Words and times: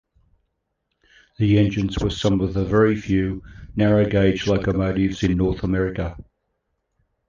The 1.37 1.59
engines 1.59 1.99
were 1.99 2.09
some 2.09 2.41
of 2.41 2.55
the 2.55 2.65
very 2.65 2.95
few 2.95 3.43
narrow 3.75 4.03
gauge 4.03 4.47
locomotives 4.47 5.21
in 5.21 5.37
North 5.37 5.61
America. 5.61 6.17